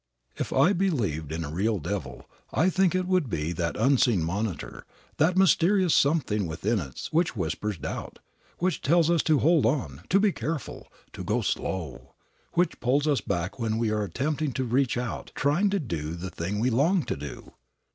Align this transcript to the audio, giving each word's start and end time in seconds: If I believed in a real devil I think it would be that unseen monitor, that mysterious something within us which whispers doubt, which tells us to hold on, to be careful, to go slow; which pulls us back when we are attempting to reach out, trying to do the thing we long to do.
If 0.35 0.51
I 0.51 0.73
believed 0.73 1.31
in 1.31 1.45
a 1.45 1.51
real 1.51 1.77
devil 1.77 2.27
I 2.51 2.71
think 2.71 2.95
it 2.95 3.05
would 3.05 3.29
be 3.29 3.51
that 3.51 3.77
unseen 3.77 4.23
monitor, 4.23 4.83
that 5.17 5.37
mysterious 5.37 5.93
something 5.93 6.47
within 6.47 6.79
us 6.79 7.13
which 7.13 7.35
whispers 7.35 7.77
doubt, 7.77 8.17
which 8.57 8.81
tells 8.81 9.11
us 9.11 9.21
to 9.21 9.37
hold 9.37 9.63
on, 9.63 10.01
to 10.09 10.19
be 10.19 10.31
careful, 10.31 10.91
to 11.13 11.23
go 11.23 11.41
slow; 11.43 12.15
which 12.53 12.79
pulls 12.79 13.05
us 13.07 13.21
back 13.21 13.59
when 13.59 13.77
we 13.77 13.91
are 13.91 14.01
attempting 14.03 14.53
to 14.53 14.63
reach 14.63 14.97
out, 14.97 15.31
trying 15.35 15.69
to 15.69 15.79
do 15.79 16.15
the 16.15 16.31
thing 16.31 16.57
we 16.59 16.71
long 16.71 17.03
to 17.03 17.15
do. 17.15 17.53